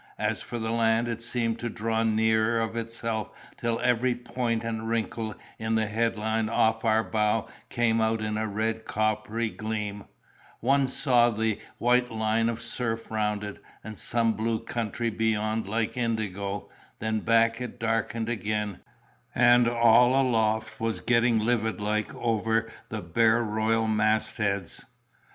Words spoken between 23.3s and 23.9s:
royal